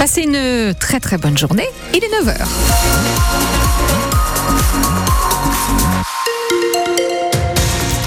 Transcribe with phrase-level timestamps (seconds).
[0.00, 1.68] Passez une très très bonne journée.
[1.92, 2.38] Il est 9h.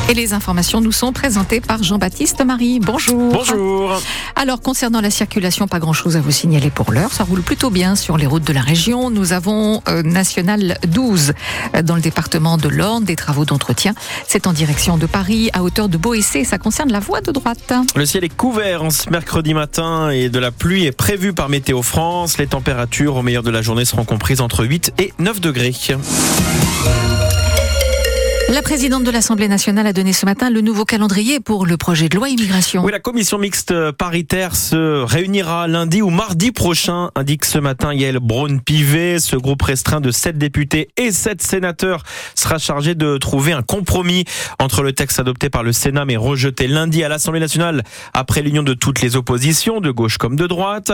[0.10, 2.79] Et les informations nous sont présentées par Jean-Baptiste Marie.
[2.81, 3.31] Bonjour.
[3.31, 4.02] Bonjour.
[4.36, 7.12] Alors, concernant la circulation, pas grand-chose à vous signaler pour l'heure.
[7.12, 9.10] Ça roule plutôt bien sur les routes de la région.
[9.10, 11.33] Nous avons euh, National 12
[11.76, 13.94] euh, dans le département de l'Orne, des travaux d'entretien.
[14.28, 16.44] C'est en direction de Paris, à hauteur de Boessé.
[16.44, 17.73] Ça concerne la voie de droite.
[17.95, 21.48] Le ciel est couvert en ce mercredi matin et de la pluie est prévue par
[21.48, 22.38] Météo France.
[22.38, 25.74] Les températures au meilleur de la journée seront comprises entre 8 et 9 degrés.
[28.50, 32.10] La présidente de l'Assemblée nationale a donné ce matin le nouveau calendrier pour le projet
[32.10, 32.84] de loi immigration.
[32.84, 38.20] Oui, la commission mixte paritaire se réunira lundi ou mardi prochain, indique ce matin Yael
[38.20, 39.20] Braun-Pivet.
[39.20, 42.04] Ce groupe restreint de 7 députés et 7 sénateurs
[42.36, 44.26] sera chargé de trouver un compromis
[44.60, 47.84] entre le texte adopté par le Sénat mais rejeté lundi à l'Assemblée nationale
[48.14, 50.91] après l'union de toutes les oppositions, de gauche comme de droite.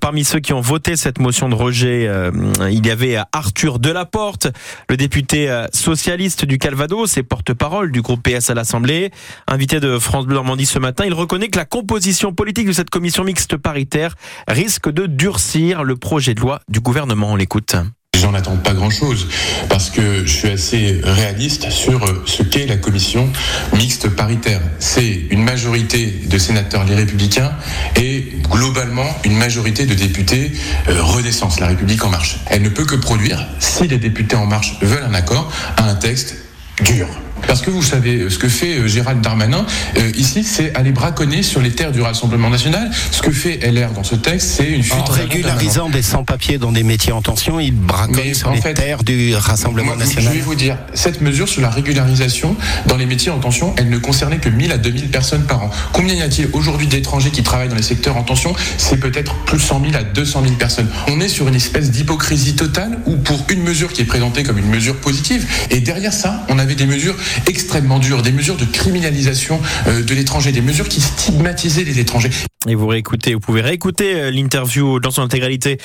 [0.00, 2.32] Parmi ceux qui ont voté cette motion de rejet, euh,
[2.70, 4.48] il y avait Arthur Delaporte,
[4.90, 9.10] le député euh, socialiste du Calvados c'est porte-parole du groupe PS à l'Assemblée.
[9.46, 12.90] Invité de France Bleu Normandie ce matin, il reconnaît que la composition politique de cette
[12.90, 14.14] commission mixte paritaire
[14.46, 17.32] risque de durcir le projet de loi du gouvernement.
[17.32, 17.76] On l'écoute.
[18.16, 19.28] J'en attends pas grand-chose
[19.68, 23.28] parce que je suis assez réaliste sur ce qu'est la commission
[23.76, 24.60] mixte paritaire.
[24.80, 27.52] C'est une majorité de sénateurs les républicains
[27.96, 30.50] et globalement une majorité de députés
[30.88, 32.40] euh, Renaissance, la République en marche.
[32.46, 36.47] Elle ne peut que produire, si les députés en marche veulent un accord, un texte
[36.84, 37.27] dur.
[37.48, 39.64] Parce que vous savez, ce que fait euh, Gérald Darmanin,
[39.96, 42.90] euh, ici, c'est aller braconner sur les terres du Rassemblement national.
[43.10, 46.72] Ce que fait LR dans ce texte, c'est une fuite en, régularisant des sans-papiers dans
[46.72, 50.30] des métiers en tension, il braconne sur les terres du Rassemblement national.
[50.30, 52.54] Je vais vous dire, cette mesure sur la régularisation
[52.86, 55.70] dans les métiers en tension, elle ne concernait que 1000 à 2000 personnes par an.
[55.94, 58.54] Combien y a-t-il aujourd'hui d'étrangers qui travaillent dans les secteurs en tension?
[58.76, 60.88] C'est peut-être plus 100 000 à 200 000 personnes.
[61.08, 64.58] On est sur une espèce d'hypocrisie totale où pour une mesure qui est présentée comme
[64.58, 68.64] une mesure positive, et derrière ça, on avait des mesures extrêmement dures, des mesures de
[68.64, 72.30] criminalisation euh, de l'étranger, des mesures qui stigmatisaient les étrangers.
[72.66, 75.78] Et vous réécoutez, vous pouvez réécouter euh, l'interview dans son intégralité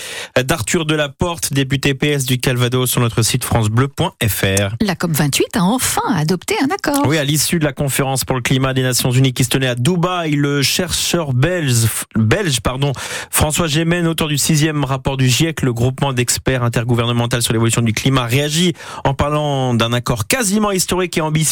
[0.43, 4.75] d'Arthur Delaporte, député PS du Calvados sur notre site francebleu.fr.
[4.81, 7.05] La COP28 a enfin adopté un accord.
[7.07, 9.67] Oui, à l'issue de la conférence pour le climat des Nations Unies qui se tenait
[9.67, 12.91] à Dubaï, le chercheur belge, belge pardon,
[13.29, 17.93] François Gémen, auteur du sixième rapport du GIEC, le groupement d'experts intergouvernemental sur l'évolution du
[17.93, 21.42] climat, réagit en parlant d'un accord quasiment historique et ambitieux.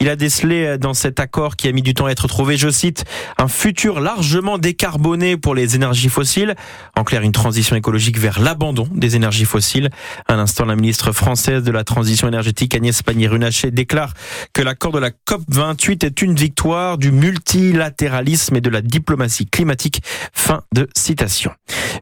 [0.00, 2.68] Il a décelé dans cet accord qui a mis du temps à être trouvé, je
[2.68, 3.04] cite,
[3.38, 6.54] un futur largement décarboné pour les énergies fossiles.
[6.96, 9.90] En clair, une transition écologique vers l'abandon des énergies fossiles.
[10.28, 14.12] À l'instant, la ministre française de la transition énergétique, Agnès Pannier-Runacher, déclare
[14.52, 20.02] que l'accord de la COP28 est une victoire du multilatéralisme et de la diplomatie climatique.
[20.32, 21.52] Fin de citation.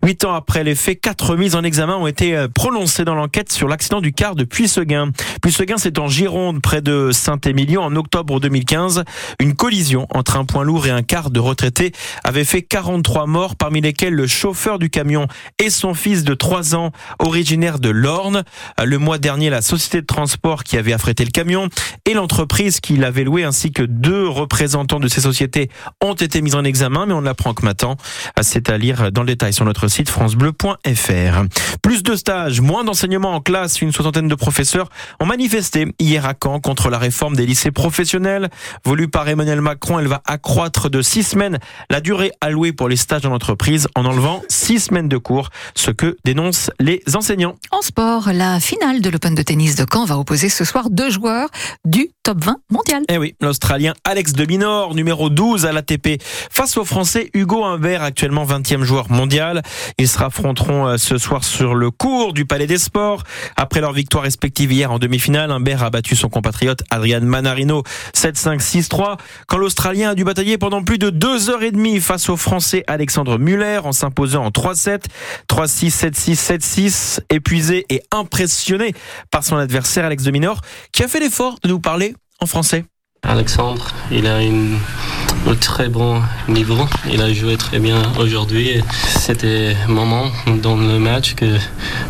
[0.03, 3.53] Huit ans après les faits, quatre mises en examen ont été euh, prononcées dans l'enquête
[3.53, 5.11] sur l'accident du car de Puisseguin.
[5.43, 9.05] Puisseguin, c'est en Gironde, près de Saint-Émilion, en octobre 2015.
[9.41, 11.93] Une collision entre un point lourd et un car de retraités
[12.25, 15.27] avait fait 43 morts, parmi lesquels le chauffeur du camion
[15.59, 18.45] et son fils de 3 ans, originaire de l'Orne.
[18.83, 21.69] Le mois dernier, la société de transport qui avait affrété le camion
[22.05, 25.71] et l'entreprise qui l'avait loué, ainsi que deux représentants de ces sociétés
[26.03, 27.97] ont été mis en examen, mais on l'apprend que maintenant.
[28.43, 31.45] C'est à lire dans le détail sur notre site francebleu.fr.
[31.83, 33.81] Plus de stages, moins d'enseignements en classe.
[33.81, 34.89] Une soixantaine de professeurs
[35.21, 38.49] ont manifesté hier à Caen contre la réforme des lycées professionnels.
[38.85, 41.59] Voulue par Emmanuel Macron, elle va accroître de six semaines
[41.91, 45.91] la durée allouée pour les stages en entreprise en enlevant six semaines de cours, ce
[45.91, 47.57] que dénoncent les enseignants.
[47.71, 51.11] En sport, la finale de l'Open de tennis de Caen va opposer ce soir deux
[51.11, 51.51] joueurs
[51.85, 53.03] du top 20 mondial.
[53.11, 58.03] Eh oui, l'Australien Alex de Minor, numéro 12 à l'ATP, face au Français Hugo Humbert,
[58.03, 59.62] actuellement 20e joueur mondial.
[59.99, 63.25] Ils se affronteront euh, ce soir sur le cours du Palais des Sports.
[63.57, 67.83] Après leur victoire respective hier en demi-finale, Humbert a battu son compatriote Adrian Manarino
[68.15, 68.59] 7-5,
[68.89, 69.19] 6-3.
[69.47, 72.85] Quand l'Australien a dû batailler pendant plus de deux heures et demie face au Français
[72.87, 75.03] Alexandre Muller en s'imposant en 3-7,
[75.50, 78.94] 3-6, 7-6, 7-6, épuisé et impressionné
[79.31, 82.85] par son adversaire Alex de Minor, qui a fait l'effort de nous parler en français.
[83.23, 86.87] Alexandre, il a un très bon niveau.
[87.11, 88.83] Il a joué très bien aujourd'hui.
[89.19, 90.27] C'était un moment
[90.63, 91.57] dans le match que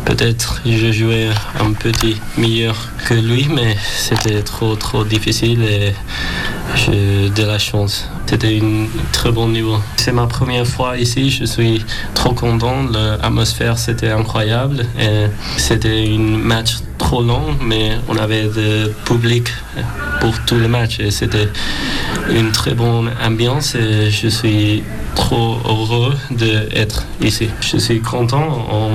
[0.03, 1.29] peut-être je jouais
[1.59, 2.75] un petit meilleur
[3.07, 5.93] que lui, mais c'était trop trop difficile et
[6.75, 8.09] j'ai de la chance.
[8.25, 9.77] C'était un très bon niveau.
[9.95, 11.29] C'est ma première fois ici.
[11.29, 12.83] Je suis trop content.
[12.91, 15.27] L'atmosphère c'était incroyable et
[15.57, 19.53] c'était un match trop long, mais on avait de public
[20.21, 21.49] pour tout le match et c'était
[22.31, 27.47] une très bonne ambiance et je suis trop heureux d'être ici.
[27.61, 28.47] Je suis content,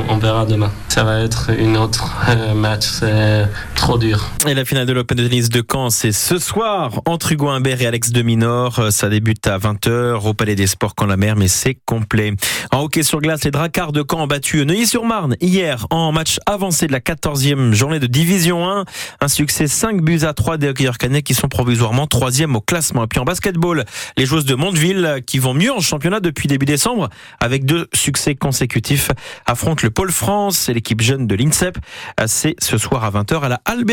[0.09, 0.73] on, verra demain.
[0.91, 3.47] Ça va être une autre euh, match, c'est
[3.77, 4.29] trop dur.
[4.49, 7.81] Et la finale de l'Open de tennis de Caen, c'est ce soir entre Hugo Humbert
[7.81, 8.81] et Alex de Minor.
[8.81, 12.35] Euh, ça débute à 20h au Palais des Sports quand la mer, mais c'est complet.
[12.73, 16.89] En hockey sur glace, les Dracards de Caen ont battu Neuilly-sur-Marne hier en match avancé
[16.89, 18.85] de la 14e journée de Division 1.
[19.21, 23.05] Un succès 5 buts à 3 des hockeyeurs canets qui sont provisoirement 3e au classement.
[23.05, 23.85] Et puis en basketball,
[24.17, 28.35] les joueuses de Mondeville qui vont mieux en championnat depuis début décembre avec deux succès
[28.35, 29.13] consécutifs
[29.47, 31.77] affrontent le Pôle France et l'équipe jeune de l'INSEP.
[32.27, 33.85] C'est ce soir à 20h à la Halle